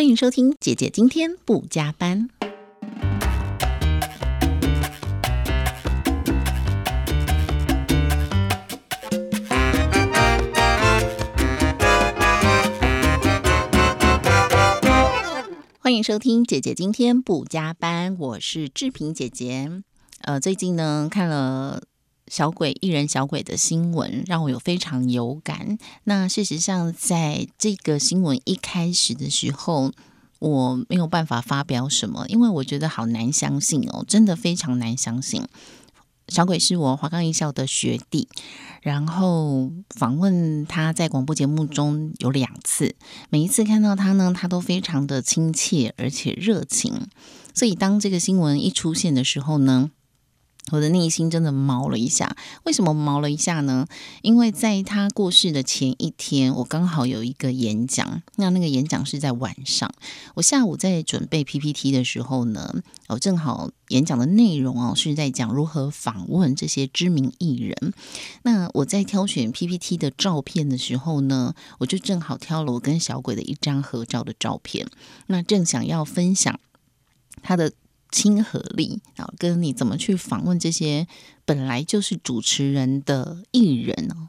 [0.00, 2.30] 欢迎收听姐姐今天不加班。
[15.78, 19.70] 欢迎收听姐姐今天不加班，我是志平姐姐。
[20.22, 21.82] 呃，最近呢看了
[22.30, 25.76] 小鬼艺人小鬼的新闻，让我有非常有感。
[26.04, 29.92] 那事实上，在这个新闻一开始的时候，
[30.38, 35.44] 我没有办法发表什么，因为我觉得好难相信哦，真的非常难相信。
[36.28, 38.28] 小鬼是我华冈艺校的学弟，
[38.82, 42.94] 然后访问他在广播节目中有两次，
[43.30, 47.08] 每一次看到他呢，他都非常的亲切而且热情。
[47.52, 49.90] 所以当这个新闻一出现的时候呢，
[50.70, 53.86] 我的内心真的毛了一下，为什么毛了一下呢？
[54.22, 59.92] 因为在他过世的前一天，我刚好有一个演讲，那那个演讲是在晚上。
[60.34, 67.92] 我下午在准备 PPT 的时候呢，我正好演讲的内容哦是在讲如何访问这些知名艺人。
[68.42, 74.86] 那我在挑选 PPT 的照片的时候呢，我就正好挑了我跟小鬼的一张合照的照片。
[75.26, 76.58] 那正想要分享
[77.42, 77.72] 他的。
[78.12, 81.06] 亲和力啊，跟你怎么去访问这些
[81.44, 84.28] 本来就是主持人的艺人哦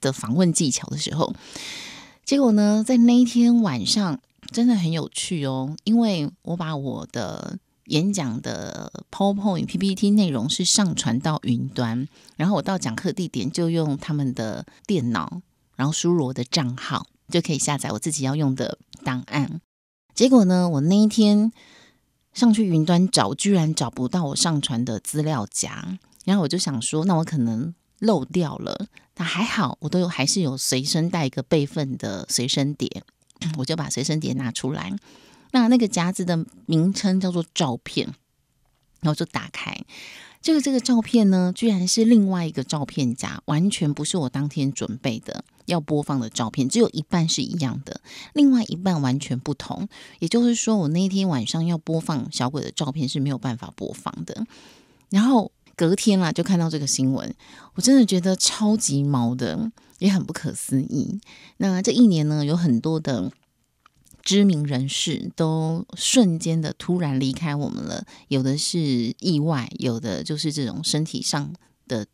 [0.00, 1.34] 的访问技巧的时候，
[2.24, 4.20] 结果呢，在那一天晚上
[4.50, 15.42] 真的很有趣哦，因为我把我的演讲的 PowerPoint PPT 内容是上传到云端，然后我到讲课地点就用他们的电脑，
[15.76, 19.60] 然后输入我的账号就可以下载我自己要用的档案。
[20.14, 21.52] 结果呢，我那一天。
[22.38, 28.86] 上去云端找，居然找不到我上传的资料夹，然后我就想说，那我可能漏掉了。
[29.16, 33.02] 那还好，我都有还是有随身带一个备份的随身碟，
[33.56, 34.94] 我就把随身碟拿出来。
[35.50, 38.06] 那那个夹子的名称叫做照片，
[39.00, 39.76] 然后就打开。
[40.40, 48.00] 这个这个照片呢，居然是另外一个照片夹，完全不是我当天准备的要播放的照片，只有一半是一样的，
[48.34, 49.88] 另外一半完全不同。
[50.20, 54.46] 也就是说，我那天晚上要播放小鬼的照片是没有办法播放的。
[55.10, 57.34] 然后隔天啦，就看到这个新闻，
[57.74, 61.20] 我真的觉得超级毛的，也很不可思议。
[61.56, 63.32] 那这一年呢，有很多的。
[64.28, 71.54] 知名人士都瞬间的突然离开我们了，有的是意外，有的就是这种身体上
[71.86, 72.06] 的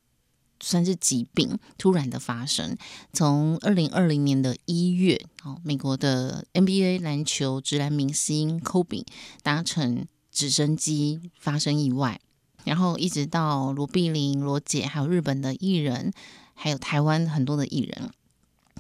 [0.60, 2.76] 算是疾病突然的发生。
[3.12, 9.04] 从二零二零年的一月，哦，美国的 NBA 篮球直男明星 Kobe
[9.42, 12.20] 搭乘直升机发生意外，
[12.62, 16.12] 然后一直到罗碧玲、罗姐，还有日本的艺人，
[16.54, 18.12] 还有台湾很多的艺人。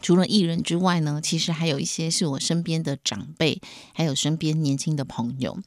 [0.04, 3.58] 除了艺人之外呢，其实还有一些是我身边的长辈，
[3.94, 5.58] 还有身边年轻的朋友。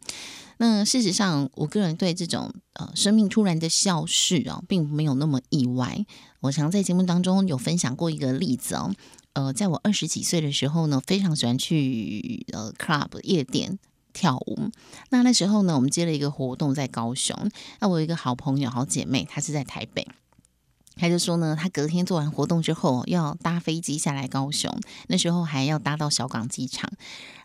[0.59, 6.05] 那事实上，我个人对这种呃生命突然的消逝啊，并没有那么意外。
[6.41, 8.93] 我常在节目当中有分享过一个例子哦，
[9.33, 13.79] 呃，在我二十几岁的时候呢，非常喜欢去呃 club 夜店
[14.13, 14.69] 跳舞。
[15.09, 17.49] 那那时候呢，我们接了一个活动在高雄，
[17.79, 20.07] 那我有一个好朋友、好姐妹，她是在台北。
[20.97, 24.71] 他就说呢，他隔天做完活动之后要搭飞机下来高雄，
[25.07, 26.89] 那时候还要搭到小港机场，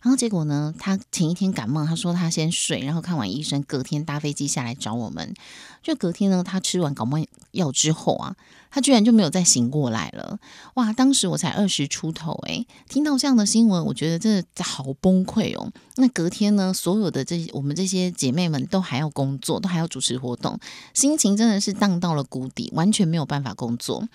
[0.03, 5.35] 然后结果呢，他前一天感冒，他说他先睡，然后看完医生，隔天搭飞机下来找我们。
[5.83, 7.19] 就隔天呢，他吃完感冒
[7.53, 8.37] 药之后啊。
[8.75, 10.39] 他居然就没有再醒过来了，
[10.77, 10.91] 哇！
[10.95, 15.71] 当时我才二十出头，诶，听到这样的新闻，我觉得真的好崩溃哦。
[15.97, 20.59] 那隔天呢，所有的这我们这些姐妹们都还要工作，都还要主持活动，
[20.95, 24.09] 心情真的是荡到了谷底，完全没有办法工作。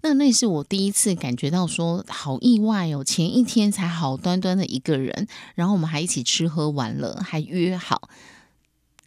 [0.00, 3.04] 那那是我第一次感觉到说，好意外哦！
[3.04, 8.08] 前一天才好端端的一个人，然后我们还一起吃喝玩乐，还约好。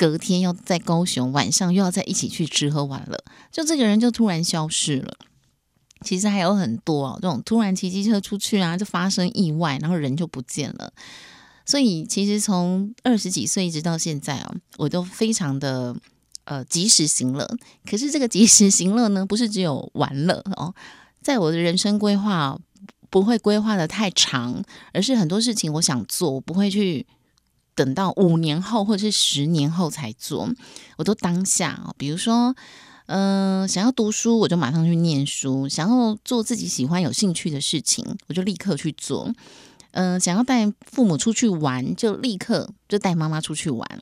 [0.01, 5.16] 隔天要在高雄，晚上又要在一起去吃喝玩乐，就这个人就突然消失了。
[6.03, 10.91] 其实还有很多啊，这种突然骑机车出去啊，就发生意外，然后人就不见了。
[11.67, 15.95] 所以其实从二十几岁一直到现在啊，我都非常的
[16.45, 17.47] 呃及时行乐。
[17.88, 20.74] 可是这个及时行乐呢，不是只有玩乐哦，
[21.21, 22.59] 在我的人生规划
[23.12, 24.63] 不会规划的太长，
[24.94, 27.06] 而是很多事情我想做，我不会去。
[27.75, 30.50] 等到五年后或者是十年后才做，
[30.97, 31.95] 我都当下哦。
[31.97, 32.56] 比如说，
[33.07, 39.33] 嗯，想要读书，我就马上去念书；想要做自己喜欢、有兴趣的事情，我就立刻去做。
[39.91, 44.01] 嗯，想要带父母出去玩，就立刻就带妈妈出去玩。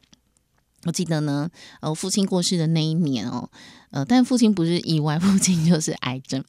[0.86, 1.50] 我记得呢，
[1.82, 3.50] 呃，父亲过世的那一年哦，
[3.92, 6.44] 呃，但父亲不是意外， 父亲就是癌症。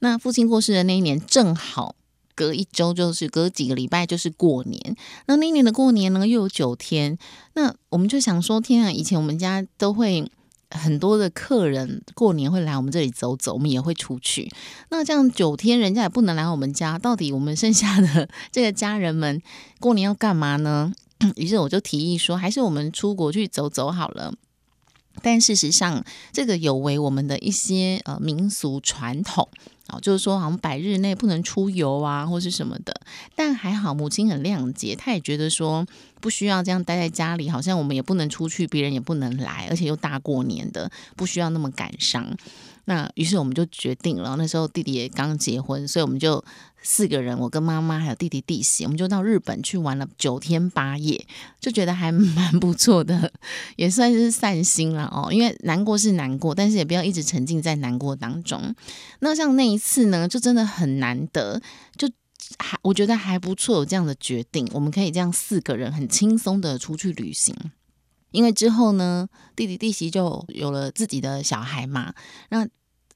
[0.00, 1.96] 那父亲过世的那一年，正好
[2.34, 4.96] 隔一周就是隔几个礼拜就是过年。
[5.26, 7.18] 那那年的过年呢，又有九天。
[7.54, 10.30] 那我们就想说，天啊，以前我们家都会
[10.70, 14.50] 很多的客人过年会来我们这里走走，我们也会出去。
[14.90, 19.42] 那这样九天，人家也不能来我们家，到底我们剩下的 这个家人们
[19.80, 20.92] 过年要干嘛呢？
[21.36, 24.34] 于是我就提议说，还是我们出国去走走好了。
[25.20, 29.48] 但事实上，这个有违我们的一些呃民俗传统
[29.88, 33.00] 啊，就是说好像百日内不能出游啊，或是什么的。
[33.34, 35.86] 但还好，母亲很谅解，她也觉得说
[36.20, 42.26] 不需要这样待在家里，好像我们也不能出去，别人也不能来，而且又大过年的，不需要那么感伤。
[42.84, 46.44] 那于是我们就决定了，那时候弟弟也刚结婚，所以我们就
[46.82, 51.24] 四个人，我跟妈妈还有弟弟弟媳，我们就到日本去玩了九天八夜，
[51.60, 53.32] 就觉得还蛮不错的，
[53.76, 55.32] 也算是散心了哦。
[55.32, 58.74] 因为难过是难过，但是也不要一直沉浸在难过当中。
[59.20, 61.62] 那像那一次呢，就真的很难得，
[61.96, 62.10] 就
[62.58, 67.54] 还我觉得还不错，有这样的决定，我们可以这样四个人很轻松的出去旅行。
[68.32, 72.12] 因为之后呢，弟弟弟媳就有了自己的小孩嘛，
[72.48, 72.66] 那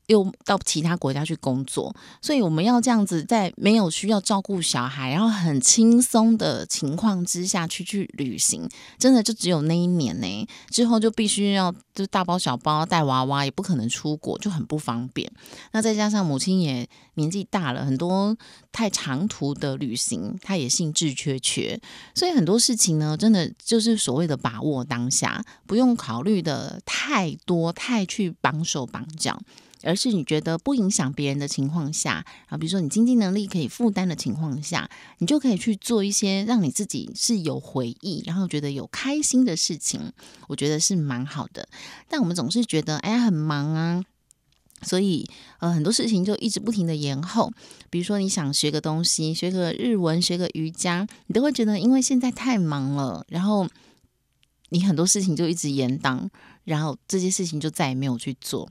[0.06, 8.68] 又到其他国家去工作，所以我们要这样子在没有需要照顾小孩，然后很轻松的情况之下去去旅行，
[8.98, 10.48] 真的就只有那一年呢。
[10.70, 15.30] 之后就必须要就大包小包带娃娃，也不可能出国，就很不方便。
[15.72, 18.36] 那再加上母亲也年纪大了，很多
[18.70, 21.80] 太长途的旅行，她也兴致缺缺，
[22.14, 29.40] 所以很多事情呢，真的就是所谓的把握当下，不用考虑的太多，太去绑手绑脚。
[29.82, 40.12] 而是你觉得不影响别人的情况下啊，比如说你经济能力可以负担的情况下，你就可以去做一些让你自己是有回忆，然后觉得有开心的事情，
[40.49, 41.69] 我觉得是蛮好的。
[42.08, 44.02] 但我们总是觉得哎呀很忙啊，
[44.82, 45.28] 所以
[45.61, 47.52] 呃很多事情就一直不停的延后。
[47.90, 53.69] 比如说你想学个东西，学个日文，学个瑜伽，你都会觉得因为现在太忙了，然后
[54.70, 56.28] 你很多事情就一直延宕，
[56.64, 58.69] 然后这些事情就再也没有去做。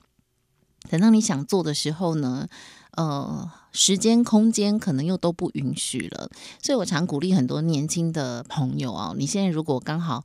[0.90, 2.48] 等到你想做的时候呢，
[2.92, 6.30] 呃，时间、空间可能又都不允许了。
[6.62, 10.24] 所以我常鼓励很多年轻的朋友啊，你现在如果刚好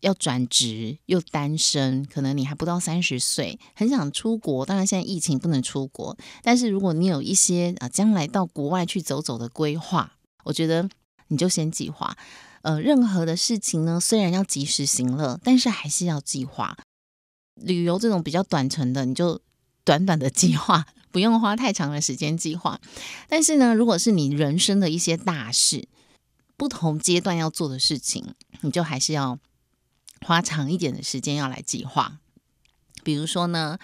[0.00, 4.64] 要转职，又单身，可能你还不到三十岁，很想出国。
[4.64, 10.12] 当然现在疫情不能出国，但是如果你有一些啊将来到国外去走走的规划，
[10.44, 10.88] 我觉得
[11.28, 12.16] 你就先计划。
[12.62, 16.76] 呃，任何的事情呢，虽然要及时行乐，但是还是要计划。
[17.56, 19.40] 旅游这种比较短程的，你就。
[19.90, 22.80] 短短的计划 不用花太长的时间计划，
[23.28, 25.88] 但是呢，如果是你人生的一些大事，
[26.56, 29.40] 不同阶段要做的事情，你就还是要
[30.24, 32.18] 花长一点的时间要来计划。
[33.02, 33.80] 比如说呢。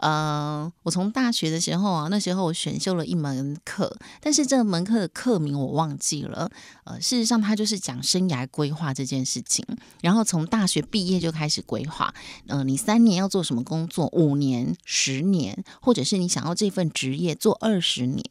[0.00, 6.50] 呃，我从大学的时候啊，那时候我选修了一门课，但是这门课的课名我忘记了。
[6.84, 9.64] 呃，事实上它就是讲生涯规划这件事情。
[10.00, 12.12] 然后从大学毕业就开始规划，
[12.46, 18.24] 呃，你三年要做什么工作，五年、十年，或者是你想要这份职业做二十年，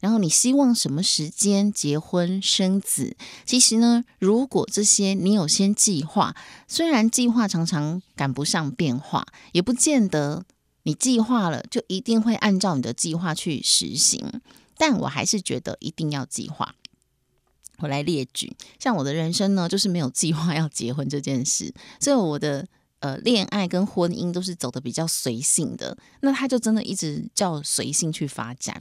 [0.00, 3.16] 然后你希望什么时间结婚生子？
[3.44, 6.36] 其实呢，如果这些你有先计划，
[6.68, 10.44] 虽然计划常常赶不上变化，也不见得。
[10.86, 14.40] 你计划了，就一定会按照你的计划去实行。
[14.78, 16.76] 但我还是觉得一定要计划。
[17.78, 22.64] 我来列举，像我的人生呢，就是没有计划要结婚这件事，所以我的
[23.00, 25.98] 呃恋爱跟婚姻都是走的比较随性的。
[26.20, 28.80] 那他就真的一直叫随性去发展。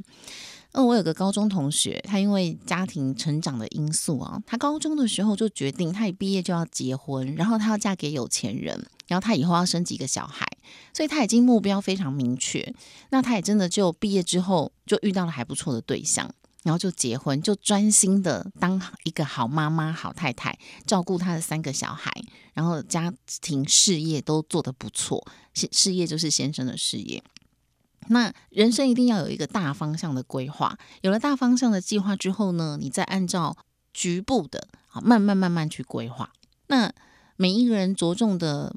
[0.73, 10.47] 那我有个高中同学，他因为家庭成长的因素啊，他高中的时候就决定，他一毕业就要结婚，然后他要嫁给有钱人，然后他以后要生几个小孩，
[10.93, 12.73] 所以他已经目标非常明确。
[13.09, 16.29] 那他也真的就毕业之后就遇到了还不错的对象，
[16.63, 22.11] 然后就结婚，就专心的当一个好妈妈、好太太，照顾他的三个小孩，
[22.53, 27.23] 然后家庭事业都做得不错，事事业就是先生的事业。
[28.07, 33.57] 那人生一定要有一个大方向的规划，有了大方向的计划之后呢，你再按照
[33.93, 36.31] 局部的，好慢慢慢慢去规划。
[36.67, 36.93] 那
[37.35, 38.75] 每一个人着重的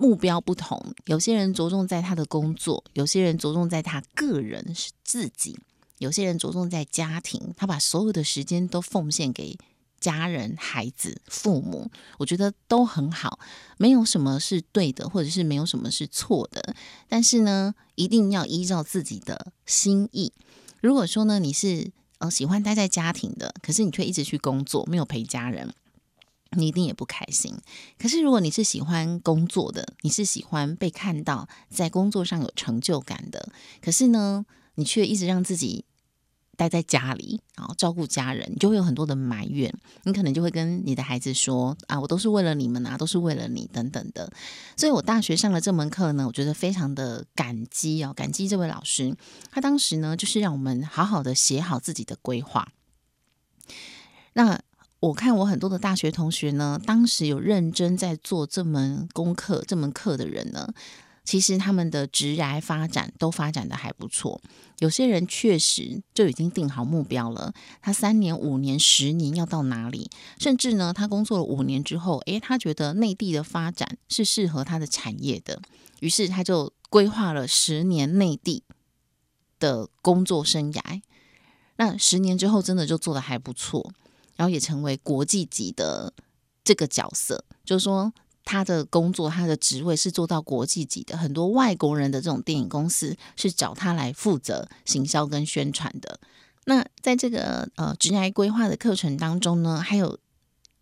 [0.00, 5.58] 目标不同，有些人着重在他的工作，有些人着重在他个人是自己，
[5.98, 9.58] 有些人着重在家庭，他把所有的时间都奉献给。
[10.00, 13.38] 家人、孩子、父母，我觉得都很好，
[13.76, 16.74] 没有什么是对的，或者是没有什么是错的。
[17.06, 20.32] 但是呢，一定要依照自己的心意。
[20.80, 25.70] 如果说呢，你是呃喜欢待在家庭的，可是你却一直去工作，没有陪家人，
[26.56, 27.56] 你一定也不开心。
[27.98, 35.84] 可是如果你是喜欢工作的，你是喜欢被看到在工作上有成就感的，可是呢，你却一直让自己。
[36.56, 39.72] 待在家里，然后照顾家人，你就会有很多的埋怨。
[40.02, 44.30] 你可能就会跟你的孩子说：“啊，我都是为了你们啊，都是为了你等等的。”
[44.76, 49.16] 所以，我大学上了这门课呢，我觉得非常的感激哦，感激这位老师。
[49.50, 52.68] 他当时呢，就是让我们好好的写好自己的规划。
[54.34, 54.60] 那
[55.00, 60.72] 我看我很多的大学同学呢，当时有认真在做这门功课、这门课的人呢。
[61.22, 64.40] 其实他们的职涯发展都发展的还不错，
[64.78, 70.10] 有些人确实就已经定好目标了，他三年、五年、十年要到哪里？
[70.40, 75.60] 甚至呢，他工作了五年之后，诶，他觉得内地的发展是适合他的产业的，
[76.00, 78.64] 于是他就规划了十年内地
[79.60, 81.00] 的工作生涯。
[81.76, 83.92] 那十年之后，真的就做的还不错，
[84.40, 86.10] 然后也成为国际级的
[86.64, 88.10] 这个角色，就是说。
[88.42, 96.18] 他的工作，他的职位是做到国际级的，很多外国人的这种电影公司是找他来负责行销跟宣传的。
[96.64, 100.18] 那在这个呃职业规划的课程当中呢，还有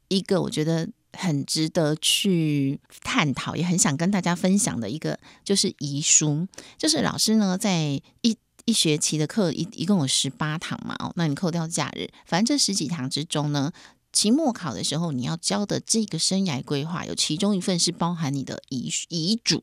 [0.07, 6.47] 一个我觉得很值得去探讨，也很想跟大家分享的一个，就是遗书。
[6.79, 8.39] 就是老师呢，在一
[8.69, 13.73] 一学期的课一一共有十八堂嘛，哦，那你扣掉假日，反正这十几堂之中呢。
[14.13, 19.63] 期末考的时候，你要交的这个生涯规划，有其中一份是包含你的遗遗嘱，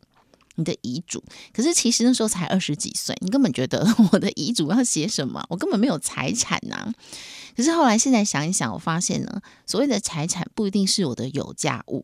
[0.56, 1.24] 你的遗嘱。
[1.54, 5.46] 可是其实那时候才二十几岁，你根本觉得 我的遗嘱要写什么？
[5.50, 6.92] 我根本没有财产呐。
[7.56, 12.04] 可是后来现在想一想，我发现呢，所谓的财产不一定是我的有价物。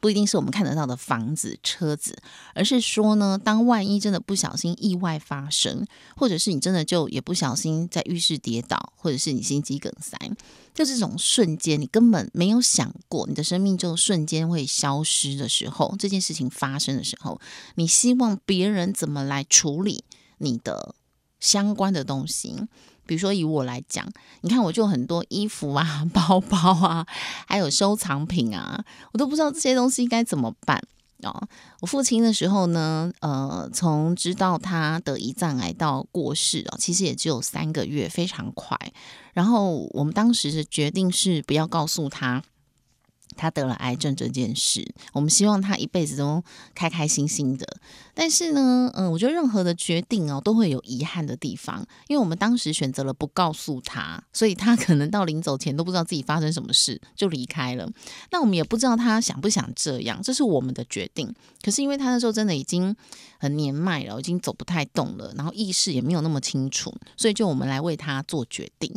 [0.00, 2.16] 不一定是我们看得到的房子、车子，
[2.54, 5.86] 而是说呢，当万一真的不小心意外发生，
[6.16, 10.16] 或者是你真的就也不小心在浴室跌倒，或者是你心肌梗塞，
[10.74, 17.40] 就这种瞬间，你根本没有想过你的生命就瞬间会消失的时候，这件事情发生的时候，
[17.74, 20.04] 你希望别人怎么来处理
[20.38, 20.94] 你的
[21.40, 22.54] 相关的东西？
[23.08, 24.06] 比如说以我来讲，
[24.42, 27.06] 你看我就很多衣服啊、 包包啊，
[27.46, 30.80] 还有收藏品啊，我都不知道这些东西该怎么办
[31.22, 31.48] 哦。
[31.80, 38.76] 我父亲的时候呢，呃，从知道他得胰脏癌到过世啊，其实也只有三个月，非常快。
[39.32, 42.42] 然后我们当时的决定是不要告诉他。
[43.38, 46.42] 他得了癌症这件事，我们希望他一辈子都
[46.74, 47.66] 开开心心的。
[48.12, 51.86] 但是呢，嗯，我觉得任何的决定哦，都会有遗憾的地方。
[52.08, 57.88] 因为我们当时选择了不告诉他，所以他可能到临走前都不知道自己发生什么事就离开了。
[58.32, 61.32] 那我们也不知道他想不想这样，这是我们的决定。
[61.62, 62.94] 可是因为他那时候真的已经
[63.38, 68.92] 很年迈了，已经走不太动了，然后意识也没有那么清楚，所以就我们来为他做决定。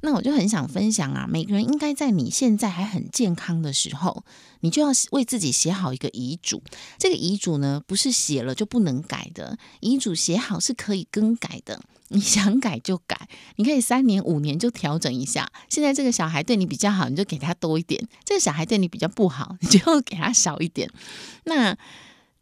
[0.00, 4.24] 那我就很想分享啊，每个人应该在你现在还很健康的时候，
[4.60, 6.62] 你就要为自己写好一个遗嘱。
[6.98, 11.80] 这个遗嘱呢，不是写了就不能改的，遗嘱写好是可以更改的。
[12.10, 15.50] 你想改就改，你可以三年五年就调整一下。
[15.68, 20.90] 现在这个小孩对你比较好，你就给他多一点；这个小孩对你比较不好，你就给他少一点。
[21.44, 21.76] 那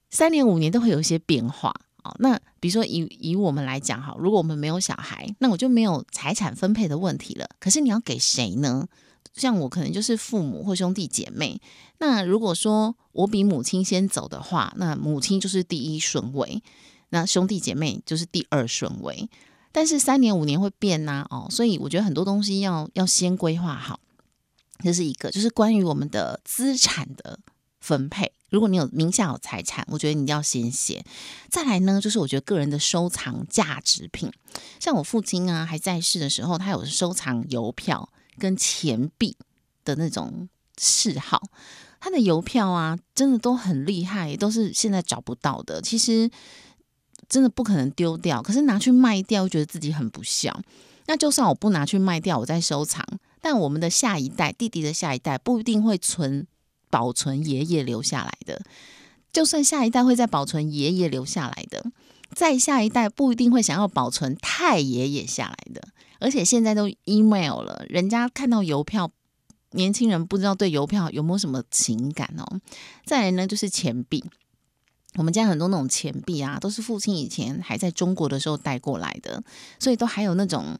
[0.08, 1.74] 三年五年都会有一些变化。
[2.18, 7.48] 那比如说以以我们来讲哈，如果我们没有小孩，那我就没有财产分配的问题了。
[7.58, 8.86] 可是你要给谁呢？
[9.34, 11.60] 像我可能就是父母或兄弟姐妹。
[11.98, 16.62] 那如果说我比母亲先走的话，那母亲就是第一顺位，
[17.10, 19.28] 那兄弟姐妹就是第二顺位。
[19.72, 24.00] 但是三年五年会变呐，哦，所以我觉得很多东西要要先规划好。
[24.82, 27.38] 这是一个，就是关于我们的资产的。
[27.78, 31.04] 分配，如果你有名下有财产，我觉得你要先写。
[31.50, 34.30] 再来呢，就是我觉得个人的收藏价值品，
[34.78, 39.36] 像我父亲啊还在世的时候，他有收藏邮票跟钱币
[39.84, 40.48] 的那种
[40.78, 41.42] 嗜好。
[41.98, 45.82] 他的邮票啊，真的都很厉害，都是现在找不到的。
[45.82, 46.30] 其实
[47.28, 50.60] 真的不可能丢掉，可是拿去卖掉，又觉得自己很不孝。
[51.06, 53.04] 那就算我不拿去卖掉，我在收藏，
[53.40, 56.46] 但我们的下一代，弟弟的下一代，不一定会存。
[56.90, 58.62] 保存爷爷留下来的，
[59.32, 61.84] 就算下一代会再保存爷爷留下来的，
[62.34, 65.88] 再下一代不一定会想要保存太爷爷下来的。
[66.18, 69.10] 而且现在都 email 了，人家看到邮票，
[69.72, 72.60] 年轻人不知道对邮票有没有什么情感哦。
[73.04, 74.24] 再来呢，就是钱币，
[75.16, 79.42] 我们家很多那种钱币啊，都是父亲以前还在中国的时候带过来的，
[79.78, 80.78] 所以都还有那种。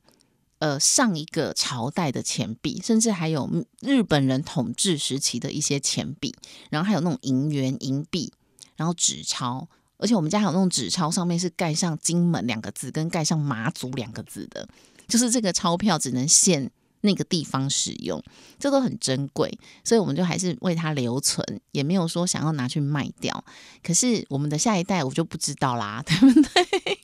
[0.59, 3.49] 呃，上一个朝代的钱币，甚至还有
[3.81, 6.35] 日本人统治时期的一些钱币，
[6.71, 8.33] 然后还有那种银元、银币，
[8.77, 14.67] 然后纸钞，而且我们家还有那种纸钞，上面是盖上“金门”两个字，跟盖上“马祖”两个字的，
[15.07, 16.71] 就是这个钞票只能限
[17.03, 18.23] 那个地方使用，
[18.59, 23.45] 这都很珍贵，所以我们就还是为它留存，也没有说想要拿去卖掉。
[23.83, 26.99] 可是我们的下一代，我就不知道啦， 对不对？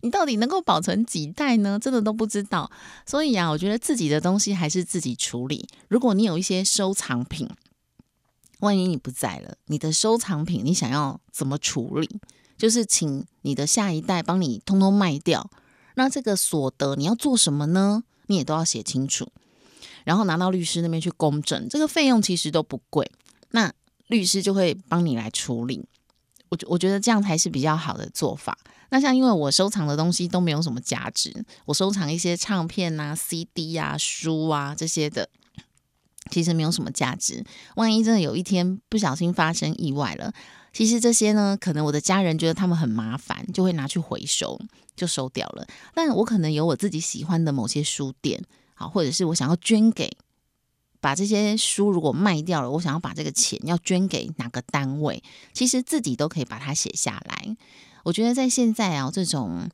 [0.00, 1.78] 你到底能够保存几代呢？
[1.78, 2.70] 真的都不知道。
[3.06, 5.68] 所以啊，我觉得自己的东西还是自己处理。
[5.88, 7.48] 如果你有一些收藏品，
[8.60, 12.20] 万一你不在了，你的收藏品你想要怎么处理？
[12.56, 15.50] 就是请你的下一代帮你通通卖掉。
[15.96, 18.04] 那这个所得你要做什么呢？
[18.26, 19.28] 你也都要写清楚，
[20.04, 21.68] 然后拿到律师那边去公证。
[21.68, 23.10] 这个费用其实都不贵，
[23.50, 23.72] 那
[24.06, 25.84] 律师就会帮你来处理。
[26.54, 28.56] 我我觉得这样才是比较好的做法。
[28.90, 35.28] 那像因为我收藏的东西都没有什么价值，我收藏一些唱片啊、CD 啊、书啊这些的。
[36.30, 37.44] 其实没有什么价值。
[37.76, 40.32] 万一真的有一天不小心发生意外了，
[40.72, 44.58] 其实这些呢，可能我的家人觉得他们很麻烦，就会拿去回收，
[44.96, 45.66] 就收掉了。
[45.92, 48.42] 但我可能有我自己喜欢的某些书店，
[48.74, 50.10] 好，或者是我想要捐给，
[51.04, 57.56] 把这些书如果卖掉了，我想要把这个钱要捐给哪个单位，其实自己都可以把它写下来。
[58.04, 59.68] 我觉得在现在啊，这种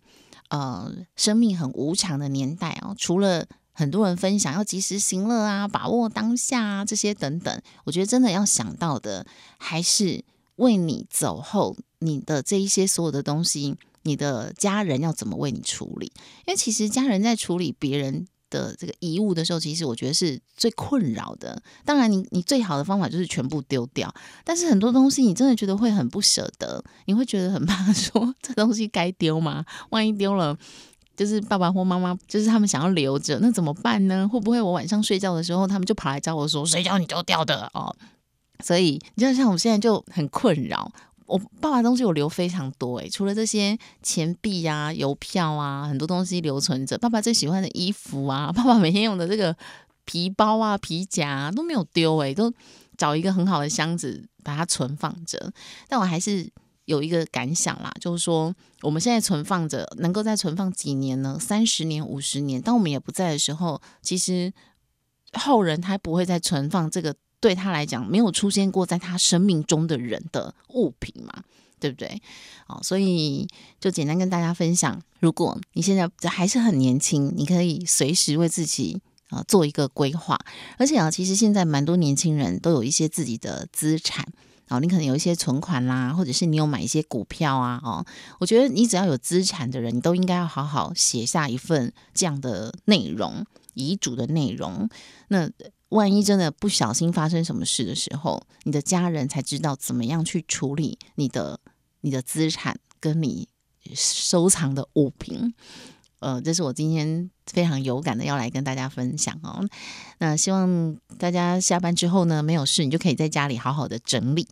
[0.49, 7.63] 呃生命很无常的年代啊，除了很多人分享要及时行乐啊，把握当下啊，这些等等。
[7.85, 9.25] 我觉得真的要想到的，
[9.57, 10.25] 还是
[10.57, 16.07] 为你走后你的这一些所有的东西，你的家人要怎么为你处理？
[16.47, 21.63] 因为其实家人在处理别人的这个遗物的时候，其实我觉得是最困扰的。
[21.85, 24.13] 当然，你你最好的方法就是全部丢掉，
[24.45, 29.65] 但是很多东西你真的觉得会很不舍得，你会觉得很怕说 这东西该丢吗？
[29.91, 30.59] 万一丢了。
[31.17, 34.27] 就是爸爸或妈妈，就是他们想要留着，那怎么办呢？
[34.27, 37.95] 会不会我晚上睡觉的时候，他们就跑来找我说：“谁叫你丢掉的？”哦，
[38.65, 40.91] 所以你就像我现在就很困扰。
[41.31, 46.99] 我爸爸东西我留非常多诶，除了这些钱币啊、邮票啊，很多东西留存着。
[46.99, 49.57] 爸爸最喜欢的衣服啊，爸爸每天用的这个
[50.05, 52.53] 皮包啊、皮夹都没有丢诶，都
[52.99, 55.53] 找一个很好的箱子把它存放着。
[55.89, 56.51] 但我还是。
[56.87, 61.39] 有一个感想啦，就是说我们现在存放着，能够再存放几年呢？
[61.39, 64.53] 三十年、五十年，当我们也不在的时候，其实
[65.35, 71.43] 后人他不会再存放这个对他来讲没有出现过在他生命中的人的物品嘛，
[71.79, 72.21] 对不对？
[72.67, 73.49] 哦，所以
[73.81, 79.01] 就简单跟大家分享，如果你现在还是很年轻，你可以随时为自己
[79.31, 80.39] 啊做一个规划，
[80.79, 84.27] 而且啊，其实现在蛮多年轻人都有一些自己的资产。
[84.69, 88.07] 哦，你可能有一些存款啦，或者是你有买一些股票啊，哦，
[88.39, 94.89] 我觉得你只要有资产的人，你都应该要好好写下一份这样的内容，遗嘱的内容。
[95.27, 95.51] 那
[95.91, 101.61] 万一真的不小心发生什么事的时候，你的家人才知道怎么样去处理你的
[102.01, 103.49] 你的资产跟你
[103.95, 105.55] 收藏的物品。
[106.21, 109.67] 呃，这是我今天非常有感的要来跟大家分享哦。
[110.19, 114.47] 那希望大家下班之后呢，没有事，你就可以在家里好好的整理。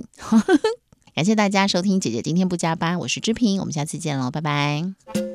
[1.14, 5.27] 感谢大家收听姐姐今天不加班，我是志平，我们下次见喽，拜拜。